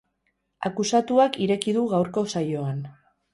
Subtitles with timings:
[0.69, 2.81] Akusatuak ireki du gaurko saioan.